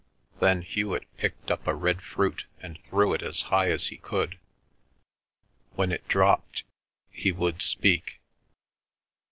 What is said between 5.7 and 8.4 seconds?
When it dropped, he would speak.